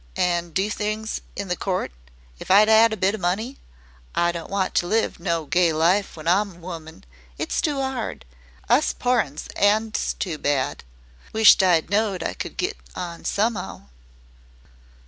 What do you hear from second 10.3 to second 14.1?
bad. Wisht I knowed I could get on some 'ow."